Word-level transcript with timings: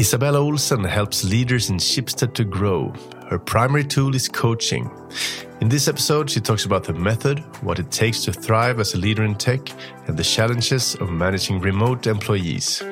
Isabella 0.00 0.40
Olsen 0.40 0.82
helps 0.82 1.24
leaders 1.24 1.68
in 1.68 1.76
Schibsted 1.76 2.32
to 2.32 2.42
grow. 2.42 2.90
Her 3.28 3.38
primary 3.38 3.84
tool 3.84 4.14
is 4.14 4.30
coaching. 4.30 4.90
In 5.60 5.68
this 5.68 5.88
episode, 5.88 6.30
she 6.30 6.40
talks 6.40 6.64
about 6.64 6.84
the 6.84 6.94
method, 6.94 7.40
what 7.62 7.78
it 7.78 7.90
takes 7.90 8.24
to 8.24 8.32
thrive 8.32 8.80
as 8.80 8.94
a 8.94 8.96
leader 8.96 9.24
in 9.24 9.34
tech, 9.34 9.60
and 10.06 10.16
the 10.16 10.22
challenges 10.22 10.94
of 10.94 11.10
managing 11.10 11.60
remote 11.60 12.06
employees. 12.06 12.82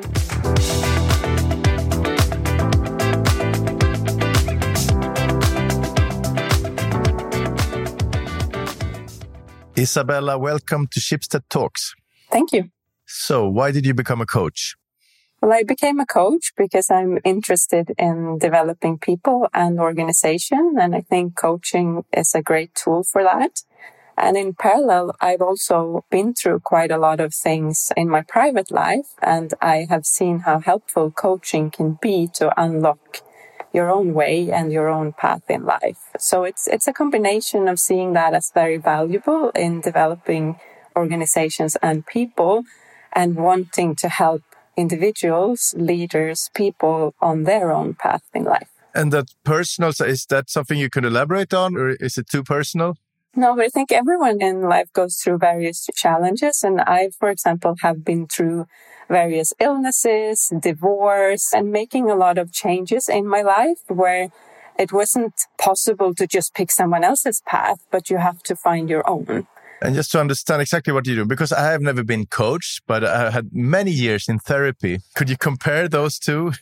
Isabella, 9.79 10.37
welcome 10.37 10.87
to 10.89 11.01
Schibsted 11.01 11.49
Talks. 11.49 11.95
Thank 12.31 12.53
you. 12.53 12.65
So, 13.07 13.49
why 13.49 13.71
did 13.71 13.87
you 13.87 13.95
become 13.95 14.21
a 14.21 14.27
coach? 14.27 14.77
Well, 15.41 15.53
I 15.53 15.63
became 15.63 16.01
a 16.01 16.07
coach 16.07 16.53
because 16.57 16.91
I'm 16.91 17.21
interested 17.25 17.93
in 17.97 18.39
developing 18.39 18.99
people 18.99 19.49
and 19.55 19.79
organization. 19.79 20.75
And 20.81 20.97
I 20.97 21.01
think 21.03 21.37
coaching 21.37 22.05
is 22.13 22.35
a 22.35 22.43
great 22.43 22.75
tool 22.75 23.05
for 23.05 23.23
that. 23.23 23.63
And 24.17 24.37
in 24.37 24.55
parallel, 24.55 25.15
I've 25.21 25.41
also 25.41 26.05
been 26.11 26.35
through 26.35 26.61
quite 26.61 26.91
a 26.91 26.99
lot 26.99 27.21
of 27.21 27.33
things 27.33 27.93
in 27.97 28.09
my 28.09 28.23
private 28.23 28.73
life. 28.73 29.15
And 29.23 29.55
I 29.61 29.87
have 29.89 30.07
seen 30.07 30.41
how 30.41 30.59
helpful 30.59 31.13
coaching 31.13 31.71
can 31.71 31.99
be 32.03 32.27
to 32.35 32.53
unlock 32.61 33.21
your 33.73 33.91
own 33.91 34.15
way 34.15 34.51
and 34.51 34.73
your 34.73 34.89
own 34.89 35.13
path 35.13 35.49
in 35.49 35.65
life. 35.65 36.01
So 36.19 36.43
it's, 36.43 36.67
it's 36.67 36.89
a 36.89 36.93
combination 36.93 37.69
of 37.69 37.79
seeing 37.79 38.13
that 38.15 38.35
as 38.35 38.51
very 38.53 38.79
valuable 38.79 39.51
in 39.51 39.83
developing 39.83 40.59
organizations 40.97 41.77
and 41.81 42.05
people 42.05 42.65
and 43.13 43.37
wanting 43.37 43.95
to 43.97 44.09
help 44.09 44.43
individuals, 44.79 45.75
leaders, 45.77 46.51
people 46.55 47.15
on 47.21 47.45
their 47.45 47.73
own 47.73 47.95
path 47.95 48.23
in 48.33 48.45
life. 48.45 48.71
And 48.95 49.13
that 49.13 49.27
personal, 49.45 49.91
is 49.91 50.27
that 50.27 50.49
something 50.49 50.79
you 50.79 50.91
can 50.91 51.05
elaborate 51.05 51.53
on 51.53 51.77
or 51.77 51.91
is 51.91 52.17
it 52.17 52.29
too 52.29 52.43
personal? 52.43 52.97
No, 53.37 53.55
but 53.55 53.67
I 53.67 53.69
think 53.69 53.93
everyone 53.93 54.41
in 54.41 54.63
life 54.63 54.93
goes 54.93 55.17
through 55.17 55.39
various 55.39 55.87
challenges. 55.95 56.63
And 56.63 56.81
I, 56.81 57.11
for 57.21 57.29
example, 57.29 57.75
have 57.83 58.05
been 58.05 58.27
through 58.27 58.67
various 59.09 59.53
illnesses, 59.61 60.53
divorce, 60.59 61.53
and 61.53 61.71
making 61.71 62.11
a 62.11 62.15
lot 62.15 62.39
of 62.39 62.53
changes 62.53 63.09
in 63.09 63.27
my 63.27 63.43
life 63.43 63.79
where 63.89 64.31
it 64.79 64.93
wasn't 64.93 65.35
possible 65.59 66.15
to 66.15 66.27
just 66.27 66.55
pick 66.55 66.71
someone 66.71 67.05
else's 67.05 67.43
path, 67.47 67.85
but 67.91 68.11
you 68.11 68.17
have 68.19 68.43
to 68.45 68.57
find 68.57 68.89
your 68.89 69.09
own. 69.09 69.47
And 69.81 69.95
just 69.95 70.11
to 70.13 70.21
understand 70.21 70.61
exactly 70.61 70.93
what 70.93 71.07
you 71.07 71.15
do, 71.15 71.25
because 71.25 71.53
I 71.53 71.71
have 71.71 71.81
never 71.81 72.03
been 72.03 72.27
coached, 72.27 72.83
but 72.87 73.05
I 73.05 73.31
had 73.31 73.51
many 73.53 73.93
years 73.93 74.29
in 74.29 74.39
therapy. 74.41 74.99
Could 75.15 75.31
you 75.31 75.37
compare 75.37 75.89
those 75.89 76.19
two? 76.19 76.53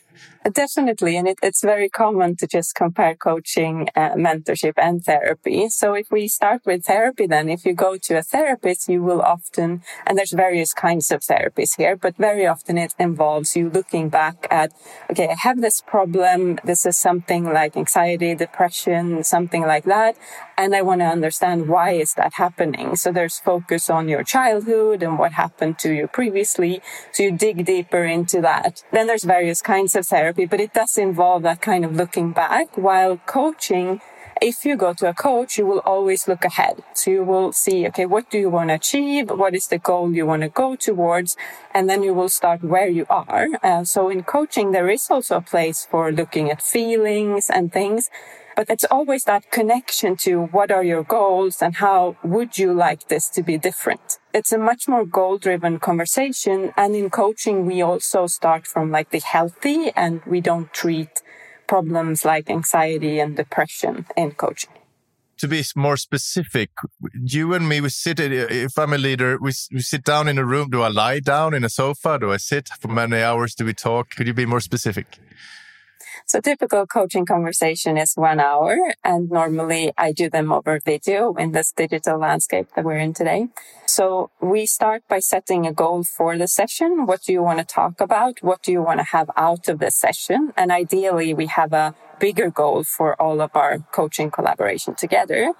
Definitely. 0.53 1.17
And 1.17 1.27
it, 1.27 1.39
it's 1.43 1.61
very 1.61 1.89
common 1.89 2.35
to 2.37 2.47
just 2.47 2.75
compare 2.75 3.15
coaching, 3.15 3.89
uh, 3.95 4.11
mentorship 4.11 4.73
and 4.77 5.03
therapy. 5.03 5.67
So 5.69 5.93
if 5.93 6.09
we 6.09 6.27
start 6.27 6.61
with 6.65 6.85
therapy, 6.85 7.27
then 7.27 7.49
if 7.49 7.65
you 7.65 7.73
go 7.73 7.97
to 7.97 8.17
a 8.17 8.23
therapist, 8.23 8.87
you 8.87 9.01
will 9.03 9.21
often, 9.21 9.81
and 10.05 10.17
there's 10.17 10.31
various 10.31 10.73
kinds 10.73 11.11
of 11.11 11.21
therapies 11.21 11.75
here, 11.77 11.95
but 11.95 12.15
very 12.17 12.45
often 12.45 12.77
it 12.77 12.93
involves 12.97 13.55
you 13.55 13.69
looking 13.69 14.09
back 14.09 14.47
at, 14.49 14.71
okay, 15.11 15.29
I 15.29 15.35
have 15.35 15.59
this 15.61 15.81
problem. 15.81 16.59
This 16.63 16.85
is 16.85 16.97
something 16.97 17.43
like 17.51 17.75
anxiety, 17.75 18.33
depression, 18.35 19.23
something 19.23 19.63
like 19.63 19.83
that. 19.85 20.15
And 20.57 20.75
I 20.75 20.81
want 20.81 21.01
to 21.01 21.05
understand 21.05 21.67
why 21.67 21.91
is 21.91 22.13
that 22.15 22.33
happening? 22.35 22.95
So 22.95 23.11
there's 23.11 23.37
focus 23.37 23.89
on 23.89 24.07
your 24.07 24.23
childhood 24.23 25.03
and 25.03 25.19
what 25.19 25.33
happened 25.33 25.77
to 25.79 25.93
you 25.93 26.07
previously. 26.07 26.81
So 27.11 27.23
you 27.23 27.31
dig 27.31 27.65
deeper 27.65 28.03
into 28.05 28.41
that. 28.41 28.83
Then 28.91 29.07
there's 29.07 29.23
various 29.23 29.61
kinds 29.61 29.95
of 29.95 30.07
therapy, 30.07 30.36
but 30.45 30.59
it 30.59 30.73
does 30.73 30.97
involve 30.97 31.43
that 31.43 31.61
kind 31.61 31.83
of 31.83 31.95
looking 31.95 32.31
back 32.31 32.77
while 32.77 33.17
coaching. 33.25 34.01
If 34.41 34.65
you 34.65 34.75
go 34.75 34.93
to 34.93 35.09
a 35.09 35.13
coach, 35.13 35.57
you 35.57 35.65
will 35.65 35.79
always 35.79 36.27
look 36.27 36.45
ahead. 36.45 36.83
So 36.93 37.09
you 37.09 37.23
will 37.23 37.51
see, 37.51 37.87
okay, 37.87 38.05
what 38.05 38.29
do 38.29 38.37
you 38.37 38.49
want 38.49 38.69
to 38.69 38.75
achieve? 38.75 39.31
What 39.31 39.55
is 39.55 39.67
the 39.67 39.79
goal 39.79 40.13
you 40.13 40.27
want 40.27 40.43
to 40.43 40.49
go 40.49 40.75
towards? 40.75 41.35
And 41.73 41.89
then 41.89 42.03
you 42.03 42.13
will 42.13 42.29
start 42.29 42.63
where 42.63 42.87
you 42.87 43.07
are. 43.09 43.47
Uh, 43.63 43.83
so 43.83 44.09
in 44.09 44.23
coaching, 44.23 44.71
there 44.71 44.89
is 44.89 45.07
also 45.09 45.37
a 45.37 45.41
place 45.41 45.87
for 45.89 46.11
looking 46.11 46.51
at 46.51 46.61
feelings 46.61 47.49
and 47.49 47.73
things. 47.73 48.09
But 48.55 48.69
it's 48.69 48.85
always 48.89 49.23
that 49.25 49.51
connection 49.51 50.15
to 50.17 50.45
what 50.45 50.71
are 50.71 50.83
your 50.83 51.03
goals 51.03 51.61
and 51.61 51.75
how 51.75 52.17
would 52.23 52.57
you 52.57 52.73
like 52.73 53.07
this 53.07 53.29
to 53.29 53.43
be 53.43 53.57
different? 53.57 54.19
It's 54.37 54.51
a 54.51 54.59
much 54.59 54.87
more 54.87 55.03
goal 55.03 55.39
driven 55.39 55.79
conversation. 55.79 56.71
And 56.77 56.95
in 56.95 57.09
coaching, 57.09 57.65
we 57.65 57.81
also 57.81 58.27
start 58.27 58.67
from 58.67 58.91
like 58.91 59.09
the 59.09 59.19
healthy 59.19 59.91
and 59.95 60.21
we 60.27 60.41
don't 60.41 60.71
treat 60.71 61.23
problems 61.65 62.23
like 62.23 62.47
anxiety 62.47 63.19
and 63.19 63.35
depression 63.35 64.05
in 64.15 64.31
coaching 64.31 64.69
to 65.39 65.47
be 65.47 65.63
more 65.75 65.97
specific, 65.97 66.71
you 67.13 67.53
and 67.53 67.69
me, 67.69 67.79
we 67.79 67.89
sit, 67.89 68.19
uh, 68.19 68.23
if 68.23 68.77
I'm 68.77 68.93
a 68.93 68.97
leader, 68.97 69.37
we, 69.39 69.51
we 69.71 69.81
sit 69.81 70.03
down 70.03 70.27
in 70.27 70.39
a 70.39 70.45
room. 70.45 70.69
Do 70.71 70.81
I 70.81 70.87
lie 70.87 71.19
down 71.19 71.53
in 71.53 71.63
a 71.63 71.69
sofa? 71.69 72.17
Do 72.19 72.31
I 72.31 72.37
sit 72.37 72.69
for 72.81 72.87
many 72.87 73.21
hours? 73.21 73.53
Do 73.53 73.65
we 73.65 73.73
talk? 73.73 74.09
Could 74.15 74.25
you 74.25 74.33
be 74.33 74.47
more 74.47 74.59
specific? 74.59 75.19
So 76.29 76.41
typical 76.41 76.85
coaching 76.85 77.25
conversation 77.25 77.97
is 77.97 78.15
one 78.15 78.41
hour 78.41 78.93
and 79.01 79.29
normally 79.29 79.93
I 79.97 80.11
do 80.11 80.29
them 80.29 80.51
over 80.51 80.77
video 80.83 81.33
in 81.35 81.53
this 81.53 81.71
digital 81.71 82.19
landscape 82.19 82.67
that 82.75 82.83
we're 82.83 82.97
in 82.97 83.13
today. 83.13 83.47
So 83.85 84.29
we 84.41 84.65
start 84.65 85.03
by 85.07 85.19
setting 85.19 85.65
a 85.65 85.71
goal 85.71 86.03
for 86.03 86.37
the 86.37 86.49
session. 86.49 87.05
What 87.05 87.21
do 87.21 87.31
you 87.31 87.41
want 87.41 87.59
to 87.59 87.65
talk 87.65 88.01
about? 88.01 88.39
What 88.41 88.61
do 88.61 88.73
you 88.73 88.81
want 88.81 88.99
to 88.99 89.05
have 89.05 89.31
out 89.37 89.69
of 89.69 89.79
the 89.79 89.89
session? 89.89 90.51
And 90.57 90.69
ideally 90.69 91.33
we 91.33 91.45
have 91.45 91.71
a 91.71 91.95
bigger 92.19 92.49
goal 92.49 92.83
for 92.83 93.15
all 93.21 93.39
of 93.39 93.51
our 93.55 93.79
coaching 93.93 94.29
collaboration 94.29 94.95
together. 94.95 95.53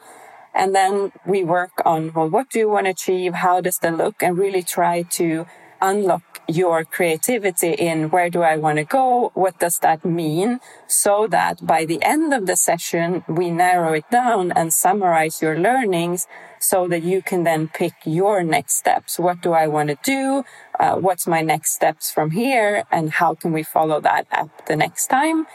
And 0.54 0.76
then 0.76 1.14
we 1.26 1.46
work 1.46 1.82
on, 1.86 2.12
well, 2.12 2.30
what 2.30 2.50
do 2.50 2.60
you 2.60 2.68
want 2.68 2.88
to 2.88 2.92
achieve? 2.92 3.36
How 3.36 3.62
does 3.62 3.78
that 3.78 3.96
look? 3.96 4.22
And 4.22 4.38
really 4.38 4.64
try 4.64 5.04
to 5.04 5.46
unlock 5.82 6.37
your 6.48 6.86
creativity 6.86 7.74
in 7.74 8.10
where 8.10 8.30
do 8.30 8.42
I 8.42 8.58
want 8.58 8.78
to 8.78 8.84
go? 8.84 9.32
What 9.34 9.60
does 9.60 9.80
that 9.80 10.06
mean? 10.06 10.60
So 10.88 11.28
that 11.28 11.66
by 11.66 11.86
the 11.86 12.02
end 12.02 12.34
of 12.34 12.46
the 12.46 12.56
session, 12.56 13.24
we 13.28 13.52
narrow 13.52 13.94
it 13.94 14.10
down 14.10 14.52
and 14.52 14.74
summarize 14.74 15.42
your 15.42 15.60
learnings 15.60 16.28
so 16.60 16.88
that 16.88 17.04
you 17.04 17.22
can 17.22 17.44
then 17.44 17.68
pick 17.68 17.94
your 18.06 18.44
next 18.44 18.76
steps. 18.76 19.20
What 19.20 19.42
do 19.42 19.54
I 19.54 19.68
want 19.68 19.90
to 19.90 19.98
do? 20.04 20.44
Uh, 20.80 20.96
what's 20.96 21.28
my 21.28 21.42
next 21.42 21.74
steps 21.74 22.12
from 22.12 22.32
here? 22.32 22.84
And 22.92 23.12
how 23.12 23.36
can 23.36 23.52
we 23.52 23.64
follow 23.64 24.00
that 24.02 24.28
up 24.32 24.66
the 24.68 24.76
next 24.76 25.08
time? 25.08 25.46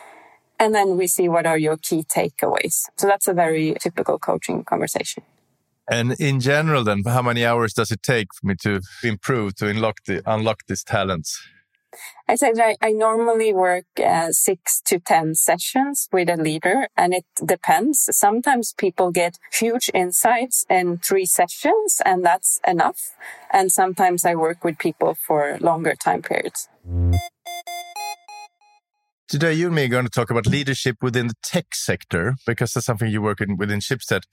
And 0.59 0.75
then 0.75 0.97
we 0.97 1.07
see 1.07 1.29
what 1.29 1.47
are 1.47 1.59
your 1.59 1.77
key 1.77 2.05
takeaways. 2.05 2.85
So 2.97 3.07
that's 3.07 3.27
a 3.27 3.35
very 3.35 3.75
typical 3.81 4.19
coaching 4.19 4.63
conversation. 4.63 5.25
And 5.93 6.13
in 6.19 6.41
general, 6.41 6.85
then, 6.85 7.03
how 7.05 7.21
many 7.21 7.45
hours 7.45 7.75
does 7.75 7.91
it 7.91 8.03
take 8.03 8.29
for 8.33 8.47
me 8.47 8.55
to 8.63 8.81
improve, 9.05 9.57
to 9.57 9.69
unlock 9.69 9.99
the 10.07 10.23
unlock 10.25 10.61
these 10.67 10.83
talents? 10.83 11.39
I 12.27 12.37
said 12.37 12.59
I, 12.59 12.77
I 12.81 12.93
normally 12.93 13.53
work 13.53 13.85
uh, 14.03 14.33
six 14.33 14.81
to 14.87 14.99
10 14.99 15.35
sessions 15.35 16.09
with 16.11 16.31
a 16.31 16.39
leader 16.39 16.89
and 16.97 17.13
it 17.13 17.27
depends. 17.45 18.09
Sometimes 18.11 18.73
people 18.73 19.11
get 19.11 19.37
huge 19.53 19.91
insights 19.93 20.65
in 20.71 20.97
three 20.97 21.27
sessions 21.27 22.01
and 22.07 22.25
that's 22.25 22.59
enough. 22.67 23.11
And 23.53 23.71
sometimes 23.71 24.25
I 24.25 24.35
work 24.35 24.65
with 24.65 24.79
people 24.79 25.15
for 25.15 25.59
longer 25.61 25.95
time 25.95 26.23
periods. 26.23 26.71
Today, 29.33 29.55
you 29.55 29.69
and 29.69 29.75
me 29.75 29.85
are 29.87 29.89
going 29.89 30.05
to 30.05 30.11
talk 30.11 30.29
about 30.29 30.47
leadership 30.47 30.99
within 31.01 31.29
the 31.29 31.35
tech 31.43 31.75
sector 31.75 32.35
because 32.47 32.75
that's 32.75 32.85
something 32.85 33.11
you 33.11 33.23
work 33.23 33.41
in 33.41 33.57
within 33.57 33.79
Schibsted. 33.79 34.25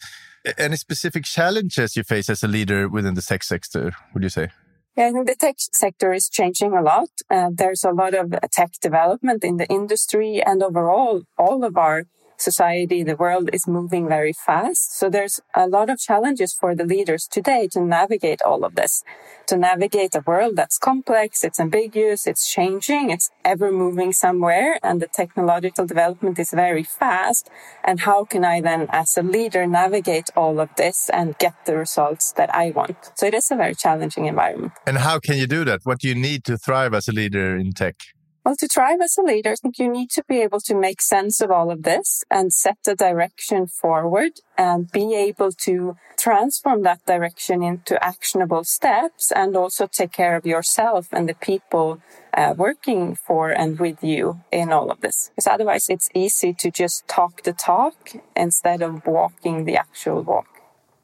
Any 0.57 0.75
specific 0.75 1.23
challenges 1.23 1.95
you 1.95 2.03
face 2.03 2.29
as 2.29 2.43
a 2.43 2.49
leader 2.49 2.89
within 2.89 3.13
the 3.13 3.21
tech 3.21 3.45
sector, 3.45 3.93
would 4.13 4.23
you 4.23 4.27
say? 4.27 4.49
Yeah, 4.97 5.07
I 5.07 5.11
think 5.13 5.27
the 5.27 5.35
tech 5.35 5.55
sector 5.57 6.11
is 6.11 6.27
changing 6.27 6.73
a 6.73 6.81
lot. 6.81 7.07
Uh, 7.29 7.49
there's 7.49 7.85
a 7.85 7.91
lot 7.91 8.13
of 8.13 8.35
tech 8.51 8.71
development 8.81 9.45
in 9.45 9.55
the 9.55 9.67
industry 9.67 10.43
and 10.45 10.61
overall, 10.61 11.21
all 11.37 11.63
of 11.63 11.77
our 11.77 12.03
society, 12.41 13.03
the 13.03 13.15
world 13.15 13.49
is 13.53 13.67
moving 13.67 14.07
very 14.07 14.33
fast. 14.33 14.97
So 14.97 15.09
there's 15.09 15.39
a 15.55 15.67
lot 15.67 15.89
of 15.89 15.99
challenges 15.99 16.53
for 16.53 16.75
the 16.75 16.85
leaders 16.85 17.27
today 17.27 17.67
to 17.73 17.81
navigate 17.81 18.41
all 18.41 18.63
of 18.63 18.75
this, 18.75 19.03
to 19.47 19.57
navigate 19.57 20.15
a 20.15 20.23
world 20.25 20.55
that's 20.55 20.77
complex, 20.77 21.43
it's 21.43 21.59
ambiguous, 21.59 22.27
it's 22.27 22.51
changing, 22.51 23.09
it's 23.09 23.29
ever 23.43 23.71
moving 23.71 24.13
somewhere, 24.13 24.79
and 24.83 25.01
the 25.01 25.07
technological 25.07 25.85
development 25.85 26.39
is 26.39 26.51
very 26.51 26.83
fast. 26.83 27.49
And 27.83 28.01
how 28.01 28.25
can 28.25 28.45
I 28.45 28.61
then, 28.61 28.87
as 28.89 29.17
a 29.17 29.23
leader, 29.23 29.65
navigate 29.65 30.29
all 30.35 30.59
of 30.59 30.69
this 30.75 31.09
and 31.09 31.37
get 31.37 31.53
the 31.65 31.77
results 31.77 32.31
that 32.33 32.53
I 32.53 32.71
want? 32.71 33.11
So 33.15 33.25
it 33.25 33.33
is 33.33 33.51
a 33.51 33.55
very 33.55 33.75
challenging 33.75 34.25
environment. 34.25 34.73
And 34.85 34.97
how 34.97 35.19
can 35.19 35.37
you 35.37 35.47
do 35.47 35.65
that? 35.65 35.81
What 35.83 35.99
do 35.99 36.07
you 36.07 36.15
need 36.15 36.43
to 36.45 36.57
thrive 36.57 36.93
as 36.93 37.07
a 37.07 37.11
leader 37.11 37.55
in 37.55 37.73
tech? 37.73 37.95
Well, 38.45 38.55
to 38.55 38.67
thrive 38.67 39.01
as 39.01 39.17
a 39.17 39.21
leader, 39.21 39.51
I 39.51 39.55
think 39.55 39.79
you 39.79 39.91
need 39.91 40.09
to 40.11 40.23
be 40.27 40.39
able 40.39 40.61
to 40.61 40.73
make 40.73 41.01
sense 41.01 41.41
of 41.41 41.51
all 41.51 41.69
of 41.69 41.83
this 41.83 42.23
and 42.31 42.53
set 42.53 42.77
the 42.85 42.95
direction 42.95 43.67
forward 43.67 44.31
and 44.57 44.89
be 44.89 45.13
able 45.13 45.51
to 45.51 45.97
transform 46.17 46.83
that 46.83 47.05
direction 47.05 47.61
into 47.61 48.01
actionable 48.03 48.63
steps 48.63 49.31
and 49.31 49.57
also 49.57 49.87
take 49.87 50.13
care 50.13 50.37
of 50.37 50.45
yourself 50.45 51.09
and 51.11 51.27
the 51.27 51.33
people 51.33 52.01
uh, 52.33 52.53
working 52.55 53.13
for 53.13 53.51
and 53.51 53.77
with 53.77 54.03
you 54.03 54.39
in 54.51 54.71
all 54.71 54.89
of 54.89 55.01
this. 55.01 55.31
Because 55.35 55.47
otherwise 55.47 55.89
it's 55.89 56.09
easy 56.15 56.53
to 56.53 56.71
just 56.71 57.07
talk 57.07 57.43
the 57.43 57.53
talk 57.53 58.13
instead 58.35 58.81
of 58.81 59.05
walking 59.05 59.65
the 59.65 59.75
actual 59.75 60.21
walk. 60.21 60.47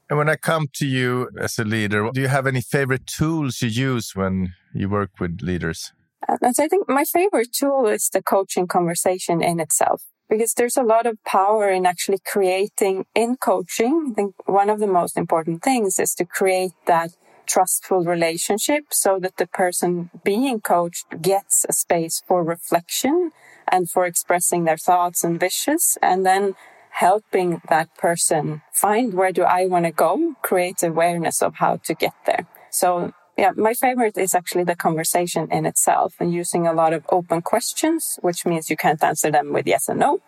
And 0.10 0.18
when 0.18 0.30
I 0.30 0.36
come 0.36 0.68
to 0.74 0.86
you 0.86 1.30
as 1.40 1.60
a 1.60 1.66
leader, 1.66 2.10
do 2.14 2.22
you 2.22 2.28
have 2.28 2.48
any 2.48 2.62
favorite 2.62 3.08
tools 3.08 3.62
you 3.62 3.70
use 3.70 4.16
when 4.16 4.54
you 4.74 4.88
work 4.88 5.20
with 5.20 5.42
leaders? 5.42 5.92
And 6.28 6.56
I 6.60 6.68
think 6.68 6.90
my 6.90 7.04
favorite 7.04 7.54
tool 7.54 7.88
is 7.88 8.10
the 8.10 8.22
coaching 8.22 8.68
conversation 8.68 9.42
in 9.42 9.60
itself 9.60 10.04
because 10.30 10.54
there's 10.54 10.78
a 10.78 10.84
lot 10.84 11.06
of 11.06 11.24
power 11.24 11.70
in 11.70 11.86
actually 11.86 12.20
creating 12.26 13.06
in 13.14 13.38
coaching. 13.38 14.10
I 14.12 14.14
think 14.14 14.36
one 14.46 14.70
of 14.70 14.80
the 14.80 14.88
most 14.88 15.18
important 15.18 15.64
things 15.64 16.00
is 16.00 16.14
to 16.16 16.26
create 16.26 16.72
that 16.88 17.12
trustful 17.46 18.04
relationship 18.04 18.86
so 18.92 19.20
that 19.20 19.38
the 19.38 19.48
person 19.48 20.10
being 20.24 20.62
coached 20.62 21.06
gets 21.22 21.66
a 21.70 21.74
space 21.74 22.24
for 22.28 22.44
reflection 22.44 23.32
and 23.68 23.90
for 23.90 24.06
expressing 24.06 24.66
their 24.66 24.78
thoughts 24.78 25.24
and 25.24 25.40
wishes 25.40 25.98
and 26.02 26.26
then 26.26 26.56
helping 26.90 27.62
that 27.70 27.96
person 27.98 28.62
find 28.74 29.14
where 29.14 29.32
do 29.32 29.44
I 29.44 29.68
want 29.68 29.86
to 29.86 29.92
go, 29.92 30.34
create 30.42 30.82
awareness 30.82 31.42
of 31.42 31.56
how 31.56 31.78
to 31.84 31.94
get 31.94 32.14
there. 32.26 32.48
So 32.72 33.14
yeah, 33.38 33.52
my 33.56 33.74
favorite 33.74 34.18
is 34.18 34.34
actually 34.34 34.64
the 34.64 34.76
conversation 34.76 35.48
in 35.52 35.66
itself 35.66 36.16
and 36.20 36.34
using 36.34 36.68
a 36.68 36.74
lot 36.74 36.94
of 36.94 37.06
open 37.10 37.42
questions, 37.42 38.18
which 38.22 38.46
means 38.46 38.70
you 38.70 38.78
can't 38.78 39.04
answer 39.04 39.32
them 39.32 39.52
with 39.52 39.68
yes 39.68 39.90
or 39.90 39.96
no, 39.96 40.22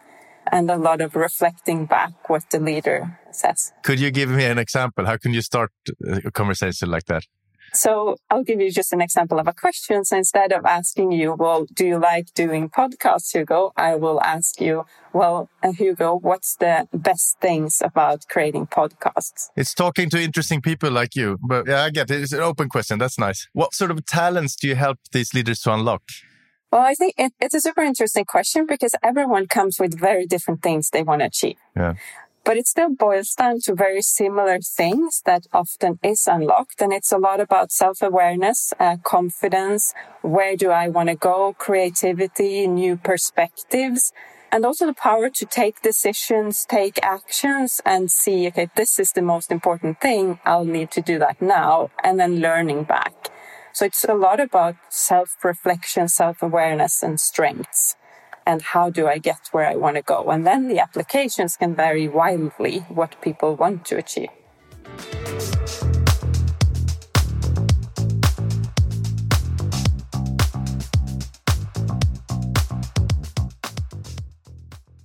and 0.51 0.69
a 0.69 0.77
lot 0.77 1.01
of 1.01 1.15
reflecting 1.15 1.85
back 1.85 2.29
what 2.29 2.43
the 2.51 2.59
leader 2.59 3.19
says. 3.31 3.71
Could 3.83 3.99
you 3.99 4.11
give 4.11 4.29
me 4.29 4.45
an 4.45 4.57
example? 4.57 5.05
How 5.05 5.17
can 5.17 5.33
you 5.33 5.41
start 5.41 5.71
a 6.25 6.31
conversation 6.31 6.89
like 6.89 7.05
that? 7.05 7.23
So 7.77 8.17
I'll 8.31 8.43
give 8.43 8.59
you 8.59 8.71
just 8.71 8.91
an 8.91 9.01
example 9.01 9.37
of 9.37 9.47
a 9.47 9.53
question. 9.53 10.03
So 10.03 10.17
instead 10.17 10.51
of 10.51 10.65
asking 10.65 11.11
you, 11.11 11.35
well, 11.35 11.67
do 11.71 11.85
you 11.85 11.99
like 11.99 12.33
doing 12.33 12.69
podcasts, 12.69 13.31
Hugo? 13.31 13.71
I 13.77 13.93
will 13.95 14.19
ask 14.21 14.59
you, 14.59 14.85
well, 15.13 15.47
uh, 15.61 15.73
Hugo, 15.73 16.15
what's 16.15 16.55
the 16.55 16.87
best 16.91 17.39
things 17.39 17.79
about 17.83 18.25
creating 18.29 18.65
podcasts? 18.65 19.49
It's 19.55 19.75
talking 19.75 20.09
to 20.09 20.19
interesting 20.19 20.59
people 20.59 20.89
like 20.89 21.15
you. 21.15 21.37
But 21.47 21.67
yeah, 21.67 21.83
I 21.83 21.91
get 21.91 22.09
it. 22.09 22.19
It's 22.23 22.33
an 22.33 22.39
open 22.39 22.67
question. 22.67 22.97
That's 22.97 23.19
nice. 23.19 23.47
What 23.53 23.75
sort 23.75 23.91
of 23.91 24.03
talents 24.07 24.55
do 24.55 24.67
you 24.67 24.75
help 24.75 24.97
these 25.11 25.35
leaders 25.35 25.59
to 25.61 25.73
unlock? 25.73 26.01
Well, 26.71 26.81
I 26.81 26.95
think 26.95 27.13
it, 27.15 27.31
it's 27.39 27.53
a 27.53 27.61
super 27.61 27.83
interesting 27.83 28.25
question 28.25 28.65
because 28.65 28.95
everyone 29.03 29.45
comes 29.45 29.79
with 29.79 29.97
very 29.97 30.25
different 30.25 30.63
things 30.63 30.89
they 30.89 31.03
want 31.03 31.21
to 31.21 31.27
achieve. 31.27 31.57
Yeah 31.75 31.93
but 32.47 32.55
it 32.55 32.65
still 32.65 32.95
boils 32.95 33.33
down 33.33 33.59
to 33.59 33.75
very 33.75 34.01
similar 34.01 34.57
things 34.61 35.21
that 35.25 35.43
often 35.51 35.99
is 36.01 36.25
unlocked. 36.27 36.81
And 36.81 36.93
it's 36.93 37.11
a 37.11 37.17
lot 37.17 37.41
about 37.41 37.73
self-awareness, 37.73 38.73
uh, 38.79 38.95
confidence. 39.03 39.93
Where 40.21 40.55
do 40.55 40.71
I 40.71 40.87
want 40.87 41.09
to 41.09 41.15
go? 41.15 41.53
Creativity, 41.57 42.65
new 42.65 42.95
perspectives, 42.95 44.13
and 44.49 44.65
also 44.65 44.85
the 44.85 44.93
power 44.93 45.29
to 45.29 45.45
take 45.45 45.81
decisions, 45.81 46.65
take 46.65 47.03
actions 47.03 47.81
and 47.85 48.09
see, 48.09 48.47
okay, 48.47 48.69
this 48.77 48.97
is 48.97 49.11
the 49.11 49.21
most 49.21 49.51
important 49.51 49.99
thing. 49.99 50.39
I'll 50.45 50.63
need 50.63 50.89
to 50.91 51.01
do 51.01 51.19
that 51.19 51.41
now. 51.41 51.91
And 52.01 52.17
then 52.17 52.39
learning 52.39 52.85
back. 52.85 53.29
So 53.73 53.85
it's 53.85 54.05
a 54.05 54.13
lot 54.13 54.39
about 54.39 54.77
self-reflection, 54.87 56.07
self-awareness 56.07 57.03
and 57.03 57.19
strengths 57.19 57.97
and 58.47 58.61
how 58.61 58.89
do 58.89 59.07
I 59.07 59.17
get 59.17 59.49
where 59.51 59.67
I 59.67 59.75
want 59.75 59.97
to 59.97 60.01
go? 60.01 60.29
And 60.31 60.47
then 60.47 60.69
the 60.69 60.79
applications 60.79 61.57
can 61.57 61.75
vary 61.75 62.07
wildly 62.07 62.79
what 62.87 63.21
people 63.21 63.57
want 63.57 63.85
to 63.87 63.97
achieve. 63.97 64.29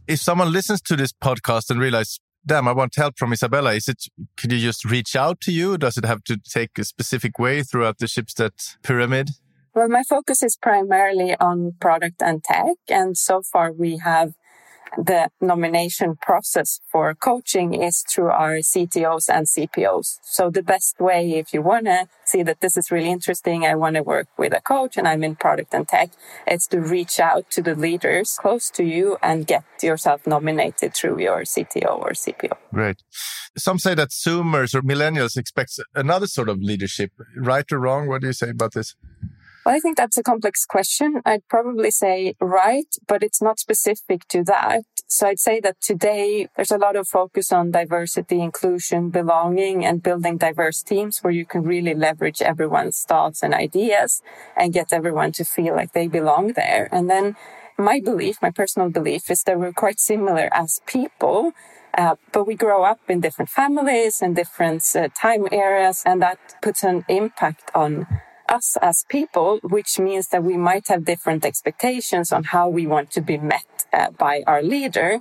If 0.06 0.20
someone 0.20 0.52
listens 0.52 0.80
to 0.82 0.94
this 0.94 1.12
podcast 1.12 1.68
and 1.70 1.80
realizes, 1.80 2.20
damn, 2.46 2.68
I 2.68 2.72
want 2.72 2.94
help 2.94 3.18
from 3.18 3.32
Isabella, 3.32 3.74
is 3.74 3.88
it, 3.88 4.04
can 4.36 4.50
you 4.50 4.58
just 4.58 4.84
reach 4.84 5.16
out 5.16 5.40
to 5.40 5.52
you? 5.52 5.76
Does 5.78 5.96
it 5.96 6.04
have 6.04 6.22
to 6.24 6.36
take 6.36 6.78
a 6.78 6.84
specific 6.84 7.40
way 7.40 7.64
throughout 7.64 7.98
the 7.98 8.06
Schibsted 8.06 8.76
pyramid? 8.82 9.30
Well, 9.74 9.88
my 9.88 10.02
focus 10.02 10.42
is 10.42 10.56
primarily 10.56 11.34
on 11.40 11.72
product 11.80 12.20
and 12.20 12.44
tech. 12.44 12.76
And 12.88 13.16
so 13.16 13.42
far 13.42 13.72
we 13.72 13.98
have 13.98 14.34
the 14.98 15.30
nomination 15.40 16.16
process 16.20 16.80
for 16.90 17.14
coaching 17.14 17.72
is 17.72 18.04
through 18.06 18.28
our 18.28 18.56
CTOs 18.56 19.30
and 19.30 19.46
CPOs. 19.46 20.18
So 20.22 20.50
the 20.50 20.62
best 20.62 21.00
way, 21.00 21.38
if 21.38 21.54
you 21.54 21.62
want 21.62 21.86
to 21.86 22.08
see 22.26 22.42
that 22.42 22.60
this 22.60 22.76
is 22.76 22.90
really 22.90 23.10
interesting, 23.10 23.64
I 23.64 23.74
want 23.74 23.96
to 23.96 24.02
work 24.02 24.28
with 24.36 24.52
a 24.52 24.60
coach 24.60 24.98
and 24.98 25.08
I'm 25.08 25.24
in 25.24 25.36
product 25.36 25.72
and 25.72 25.88
tech, 25.88 26.10
it's 26.46 26.66
to 26.68 26.80
reach 26.80 27.18
out 27.18 27.50
to 27.52 27.62
the 27.62 27.74
leaders 27.74 28.36
close 28.38 28.68
to 28.72 28.84
you 28.84 29.16
and 29.22 29.46
get 29.46 29.64
yourself 29.82 30.26
nominated 30.26 30.94
through 30.94 31.20
your 31.20 31.42
CTO 31.42 31.98
or 31.98 32.10
CPO. 32.10 32.52
Great. 32.74 33.02
Some 33.56 33.78
say 33.78 33.94
that 33.94 34.10
Zoomers 34.10 34.74
or 34.74 34.82
millennials 34.82 35.38
expect 35.38 35.80
another 35.94 36.26
sort 36.26 36.50
of 36.50 36.58
leadership. 36.60 37.12
Right 37.36 37.70
or 37.72 37.78
wrong? 37.78 38.08
What 38.08 38.20
do 38.20 38.26
you 38.26 38.32
say 38.34 38.50
about 38.50 38.74
this? 38.74 38.94
Well, 39.64 39.76
I 39.76 39.78
think 39.78 39.96
that's 39.96 40.18
a 40.18 40.24
complex 40.24 40.64
question. 40.64 41.22
I'd 41.24 41.46
probably 41.48 41.92
say 41.92 42.34
right, 42.40 42.92
but 43.06 43.22
it's 43.22 43.40
not 43.40 43.60
specific 43.60 44.26
to 44.28 44.42
that. 44.44 44.82
So 45.06 45.28
I'd 45.28 45.38
say 45.38 45.60
that 45.60 45.80
today 45.80 46.48
there's 46.56 46.72
a 46.72 46.78
lot 46.78 46.96
of 46.96 47.06
focus 47.06 47.52
on 47.52 47.70
diversity, 47.70 48.40
inclusion, 48.40 49.10
belonging 49.10 49.84
and 49.84 50.02
building 50.02 50.36
diverse 50.36 50.82
teams 50.82 51.20
where 51.20 51.32
you 51.32 51.46
can 51.46 51.62
really 51.62 51.94
leverage 51.94 52.42
everyone's 52.42 53.04
thoughts 53.06 53.40
and 53.40 53.54
ideas 53.54 54.20
and 54.56 54.72
get 54.72 54.92
everyone 54.92 55.30
to 55.32 55.44
feel 55.44 55.76
like 55.76 55.92
they 55.92 56.08
belong 56.08 56.54
there. 56.54 56.88
And 56.90 57.08
then 57.08 57.36
my 57.78 58.00
belief, 58.00 58.38
my 58.42 58.50
personal 58.50 58.90
belief 58.90 59.30
is 59.30 59.44
that 59.44 59.60
we're 59.60 59.72
quite 59.72 60.00
similar 60.00 60.48
as 60.52 60.80
people. 60.86 61.52
Uh, 61.96 62.16
but 62.32 62.46
we 62.48 62.56
grow 62.56 62.82
up 62.82 62.98
in 63.08 63.20
different 63.20 63.50
families 63.50 64.20
and 64.22 64.34
different 64.34 64.82
uh, 64.96 65.08
time 65.14 65.46
areas, 65.52 66.02
and 66.06 66.22
that 66.22 66.38
puts 66.62 66.82
an 66.82 67.04
impact 67.06 67.70
on 67.74 68.06
us 68.48 68.76
as 68.80 69.04
people, 69.08 69.60
which 69.62 69.98
means 69.98 70.28
that 70.28 70.42
we 70.44 70.56
might 70.56 70.88
have 70.88 71.04
different 71.04 71.44
expectations 71.44 72.32
on 72.32 72.44
how 72.44 72.68
we 72.68 72.86
want 72.86 73.10
to 73.12 73.20
be 73.20 73.38
met 73.38 73.86
uh, 73.92 74.10
by 74.10 74.42
our 74.46 74.62
leader. 74.62 75.20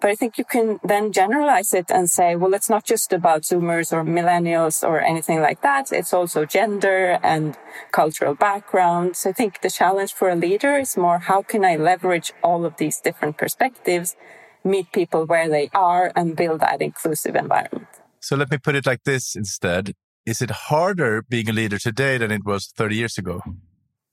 But 0.00 0.10
I 0.10 0.16
think 0.16 0.38
you 0.38 0.44
can 0.44 0.80
then 0.82 1.12
generalize 1.12 1.72
it 1.72 1.90
and 1.90 2.10
say, 2.10 2.34
well, 2.34 2.52
it's 2.52 2.68
not 2.68 2.84
just 2.84 3.12
about 3.12 3.42
Zoomers 3.42 3.92
or 3.92 4.02
millennials 4.04 4.86
or 4.86 5.00
anything 5.00 5.40
like 5.40 5.62
that. 5.62 5.92
It's 5.92 6.12
also 6.12 6.44
gender 6.44 7.18
and 7.22 7.56
cultural 7.92 8.34
background. 8.34 9.16
So 9.16 9.30
I 9.30 9.32
think 9.32 9.60
the 9.60 9.70
challenge 9.70 10.12
for 10.12 10.28
a 10.28 10.34
leader 10.34 10.76
is 10.76 10.96
more 10.96 11.20
how 11.20 11.42
can 11.42 11.64
I 11.64 11.76
leverage 11.76 12.32
all 12.42 12.64
of 12.64 12.76
these 12.76 12.98
different 13.00 13.38
perspectives, 13.38 14.16
meet 14.64 14.90
people 14.92 15.26
where 15.26 15.48
they 15.48 15.70
are, 15.72 16.12
and 16.16 16.36
build 16.36 16.60
that 16.60 16.82
inclusive 16.82 17.36
environment. 17.36 17.86
So 18.20 18.36
let 18.36 18.50
me 18.50 18.58
put 18.58 18.74
it 18.74 18.86
like 18.86 19.04
this 19.04 19.36
instead 19.36 19.94
is 20.26 20.40
it 20.40 20.50
harder 20.50 21.22
being 21.28 21.48
a 21.48 21.52
leader 21.52 21.78
today 21.78 22.18
than 22.18 22.30
it 22.30 22.44
was 22.44 22.72
30 22.76 22.96
years 22.96 23.18
ago? 23.18 23.40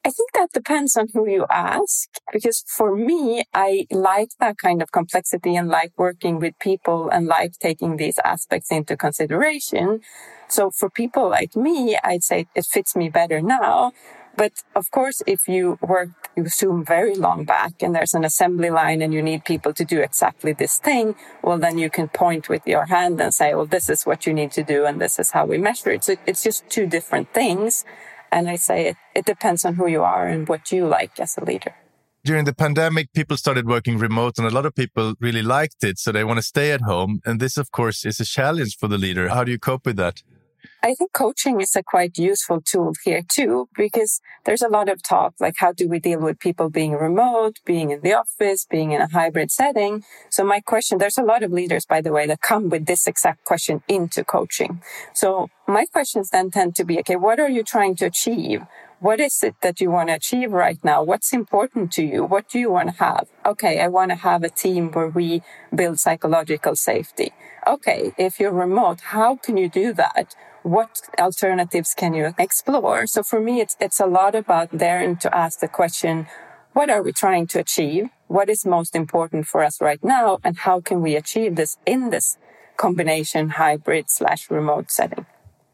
I 0.04 0.10
think 0.10 0.32
that 0.34 0.50
depends 0.52 0.98
on 0.98 1.08
who 1.14 1.30
you 1.30 1.46
ask. 1.50 2.10
Because 2.34 2.64
for 2.68 2.96
me, 2.96 3.44
I 3.54 3.86
like 3.92 4.30
that 4.40 4.58
kind 4.58 4.82
of 4.82 4.92
complexity 4.92 5.56
and 5.56 5.70
like 5.70 5.92
working 5.96 6.40
with 6.40 6.58
people 6.60 7.10
and 7.10 7.28
like 7.28 7.54
taking 7.60 7.98
these 7.98 8.18
aspects 8.26 8.72
into 8.72 8.98
consideration. 8.98 10.02
So 10.48 10.72
for 10.72 10.90
people 10.90 11.30
like 11.30 11.56
me, 11.56 11.98
I'd 12.04 12.24
say 12.24 12.48
it 12.56 12.66
fits 12.66 12.96
me 12.96 13.10
better 13.10 13.42
now. 13.42 13.92
But 14.38 14.54
of 14.76 14.90
course, 14.92 15.22
if 15.28 15.48
you 15.48 15.78
work, 15.82 16.10
you 16.36 16.48
zoom 16.48 16.86
very 16.86 17.16
long 17.16 17.44
back 17.44 17.74
and 17.82 17.94
there's 17.94 18.14
an 18.14 18.24
assembly 18.24 18.70
line 18.70 19.02
and 19.02 19.14
you 19.14 19.22
need 19.22 19.46
people 19.46 19.74
to 19.74 19.86
do 19.86 20.00
exactly 20.00 20.54
this 20.54 20.80
thing, 20.80 21.16
well, 21.44 21.58
then 21.58 21.78
you 21.78 21.90
can 21.90 22.08
point 22.08 22.50
with 22.50 22.66
your 22.66 22.86
hand 22.86 23.20
and 23.22 23.34
say, 23.34 23.54
well, 23.54 23.66
this 23.66 23.90
is 23.90 24.04
what 24.04 24.26
you 24.26 24.34
need 24.34 24.52
to 24.54 24.64
do 24.64 24.86
and 24.86 25.02
this 25.02 25.20
is 25.20 25.32
how 25.32 25.46
we 25.46 25.58
measure 25.58 25.92
it. 25.92 26.04
So 26.04 26.16
it's 26.26 26.44
just 26.44 26.70
two 26.70 26.88
different 26.88 27.34
things. 27.34 27.86
And 28.32 28.50
I 28.50 28.56
say 28.56 28.88
it, 28.88 28.98
it 29.14 29.26
depends 29.26 29.66
on 29.66 29.76
who 29.76 29.88
you 29.88 30.04
are 30.04 30.26
and 30.28 30.48
what 30.48 30.72
you 30.72 30.88
like 30.88 31.20
as 31.20 31.38
a 31.38 31.44
leader. 31.44 31.76
During 32.24 32.46
the 32.46 32.54
pandemic, 32.54 33.12
people 33.14 33.36
started 33.36 33.68
working 33.68 33.98
remote 33.98 34.38
and 34.38 34.48
a 34.48 34.52
lot 34.52 34.66
of 34.66 34.76
people 34.76 35.16
really 35.20 35.42
liked 35.42 35.84
it. 35.84 35.98
So 35.98 36.12
they 36.12 36.24
want 36.24 36.38
to 36.38 36.44
stay 36.44 36.72
at 36.72 36.82
home. 36.82 37.20
And 37.26 37.40
this, 37.40 37.58
of 37.58 37.72
course, 37.72 38.06
is 38.06 38.20
a 38.20 38.26
challenge 38.26 38.78
for 38.78 38.88
the 38.88 38.98
leader. 38.98 39.30
How 39.30 39.44
do 39.44 39.52
you 39.52 39.60
cope 39.60 39.86
with 39.88 39.98
that? 39.98 40.22
I 40.84 40.94
think 40.96 41.14
coaching 41.14 41.62
is 41.62 41.76
a 41.76 41.84
quite 41.84 42.18
useful 42.18 42.62
tool 42.62 42.94
here 43.04 43.22
too, 43.28 43.70
because 43.76 44.22
there's 44.46 44.62
a 44.62 44.68
lot 44.68 44.90
of 44.90 45.04
talk 45.04 45.34
like 45.40 45.56
how 45.58 45.72
do 45.72 45.88
we 45.88 46.00
deal 46.00 46.20
with 46.20 46.40
people 46.40 46.70
being 46.70 46.94
remote, 46.94 47.60
being 47.66 47.92
in 47.92 48.02
the 48.02 48.14
office, 48.14 48.66
being 48.66 48.92
in 48.92 49.02
a 49.02 49.08
hybrid 49.08 49.52
setting. 49.52 50.04
So 50.30 50.44
my 50.44 50.60
question, 50.60 50.98
there's 50.98 51.18
a 51.18 51.24
lot 51.24 51.44
of 51.44 51.52
leaders, 51.52 51.86
by 51.86 52.02
the 52.02 52.12
way, 52.12 52.26
that 52.28 52.42
come 52.42 52.70
with 52.70 52.86
this 52.86 53.08
exact 53.08 53.44
question 53.44 53.84
into 53.88 54.24
coaching. 54.24 54.82
So 55.14 55.50
my 55.68 55.86
questions 55.86 56.30
then 56.30 56.52
tend 56.52 56.76
to 56.76 56.84
be, 56.84 57.00
okay, 57.00 57.16
what 57.16 57.40
are 57.40 57.50
you 57.50 57.64
trying 57.64 57.96
to 57.98 58.06
achieve? 58.06 58.62
what 59.02 59.20
is 59.20 59.42
it 59.42 59.56
that 59.62 59.82
you 59.82 59.90
want 59.90 60.10
to 60.10 60.14
achieve 60.14 60.52
right 60.52 60.78
now? 60.84 61.02
What's 61.02 61.34
important 61.34 61.92
to 61.94 62.04
you? 62.06 62.24
What 62.24 62.48
do 62.48 62.60
you 62.60 62.70
want 62.70 62.90
to 62.90 63.04
have? 63.04 63.28
Okay, 63.44 63.82
I 63.82 63.88
want 63.88 64.12
to 64.12 64.16
have 64.16 64.44
a 64.44 64.50
team 64.50 64.92
where 64.92 65.08
we 65.08 65.42
build 65.74 66.00
psychological 66.00 66.76
safety. 66.76 67.34
Okay, 67.66 68.14
if 68.20 68.40
you're 68.40 68.52
remote, 68.52 69.02
how 69.02 69.38
can 69.38 69.58
you 69.58 69.70
do 69.70 69.92
that? 69.94 70.36
What 70.64 71.02
alternatives 71.20 71.96
can 71.96 72.14
you 72.14 72.36
explore? 72.38 73.08
So 73.08 73.24
for 73.24 73.40
me, 73.40 73.62
it's, 73.62 73.76
it's 73.80 74.00
a 74.00 74.06
lot 74.06 74.36
about 74.36 74.78
daring 74.78 75.18
to 75.18 75.36
ask 75.36 75.60
the 75.60 75.68
question, 75.68 76.28
what 76.74 76.90
are 76.90 77.02
we 77.02 77.12
trying 77.12 77.48
to 77.48 77.60
achieve? 77.60 78.10
What 78.28 78.48
is 78.48 78.64
most 78.64 78.96
important 78.96 79.48
for 79.48 79.64
us 79.64 79.82
right 79.82 80.04
now? 80.04 80.38
And 80.44 80.60
how 80.60 80.80
can 80.80 81.02
we 81.02 81.16
achieve 81.16 81.56
this 81.56 81.78
in 81.86 82.12
this 82.12 82.38
combination 82.78 83.50
hybrid 83.50 84.06
slash 84.10 84.52
remote 84.52 84.92
setting? 84.92 85.26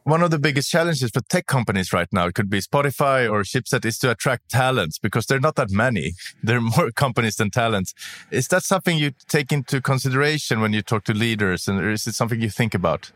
One 0.05 0.23
of 0.23 0.31
the 0.31 0.39
biggest 0.39 0.71
challenges 0.71 1.11
for 1.11 1.19
tech 1.19 1.47
companies 1.47 1.91
right 1.91 2.07
now, 2.13 2.27
it 2.27 2.35
could 2.35 2.49
be 2.49 2.61
Spotify 2.61 3.29
or 3.29 3.41
Schibsted, 3.43 3.83
is 3.83 3.99
to 3.99 4.11
attract 4.11 4.49
talents 4.49 4.97
because 4.99 5.25
there 5.25 5.37
are 5.37 5.41
not 5.41 5.57
that 5.57 5.69
many. 5.69 6.13
There 6.41 6.59
are 6.59 6.61
more 6.61 6.91
companies 6.91 7.35
than 7.35 7.51
talents. 7.51 7.93
Is 8.31 8.47
that 8.47 8.63
something 8.63 8.97
you 8.97 9.11
take 9.27 9.51
into 9.51 9.81
consideration 9.81 10.61
when 10.61 10.71
you 10.71 10.81
talk 10.81 11.03
to 11.03 11.13
leaders? 11.13 11.67
And 11.67 11.85
is 11.85 12.07
it 12.07 12.15
something 12.15 12.39
you 12.39 12.49
think 12.49 12.73
about? 12.73 13.11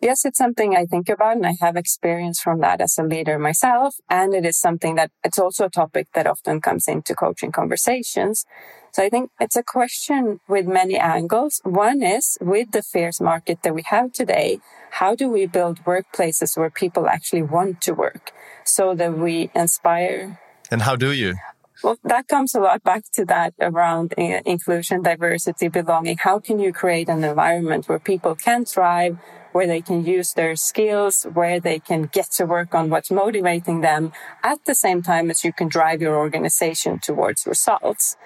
Yes, 0.00 0.26
it's 0.26 0.36
something 0.36 0.76
I 0.76 0.84
think 0.84 1.08
about 1.08 1.36
and 1.36 1.46
I 1.46 1.54
have 1.60 1.74
experience 1.76 2.38
from 2.40 2.60
that 2.60 2.82
as 2.82 2.98
a 2.98 3.02
leader 3.02 3.38
myself. 3.38 3.96
And 4.10 4.34
it 4.34 4.44
is 4.44 4.58
something 4.58 4.94
that 4.96 5.10
it's 5.24 5.38
also 5.38 5.66
a 5.66 5.70
topic 5.70 6.08
that 6.14 6.26
often 6.26 6.60
comes 6.60 6.86
into 6.86 7.14
coaching 7.14 7.50
conversations. 7.50 8.44
So 8.92 9.02
I 9.02 9.08
think 9.08 9.30
it's 9.40 9.56
a 9.56 9.62
question 9.62 10.40
with 10.48 10.66
many 10.66 10.98
angles. 10.98 11.60
One 11.64 12.02
is 12.02 12.36
with 12.40 12.72
the 12.72 12.82
fierce 12.82 13.20
market 13.20 13.62
that 13.62 13.74
we 13.74 13.82
have 13.86 14.12
today, 14.12 14.60
how 14.92 15.14
do 15.14 15.28
we 15.28 15.46
build 15.46 15.84
workplaces 15.84 16.56
where 16.56 16.70
people 16.70 17.08
actually 17.08 17.42
want 17.42 17.80
to 17.82 17.92
work 17.92 18.32
so 18.64 18.94
that 18.94 19.18
we 19.18 19.50
inspire? 19.54 20.38
And 20.70 20.82
how 20.82 20.96
do 20.96 21.12
you? 21.12 21.34
Well, 21.82 21.98
that 22.04 22.26
comes 22.28 22.54
a 22.54 22.60
lot 22.60 22.82
back 22.82 23.04
to 23.14 23.24
that 23.26 23.52
around 23.60 24.14
uh, 24.16 24.40
inclusion, 24.46 25.02
diversity, 25.02 25.68
belonging. 25.68 26.16
How 26.16 26.38
can 26.38 26.58
you 26.58 26.72
create 26.72 27.08
an 27.08 27.22
environment 27.22 27.88
where 27.88 27.98
people 27.98 28.34
can 28.34 28.64
thrive, 28.64 29.18
where 29.52 29.66
they 29.66 29.82
can 29.82 30.04
use 30.04 30.32
their 30.32 30.56
skills, 30.56 31.26
where 31.34 31.60
they 31.60 31.78
can 31.78 32.04
get 32.04 32.30
to 32.32 32.46
work 32.46 32.74
on 32.74 32.88
what's 32.88 33.10
motivating 33.10 33.82
them 33.82 34.12
at 34.42 34.64
the 34.64 34.74
same 34.74 35.02
time 35.02 35.30
as 35.30 35.44
you 35.44 35.52
can 35.52 35.68
drive 35.68 36.00
your 36.00 36.16
organization 36.16 36.98
towards 36.98 37.46
results. 37.46 38.16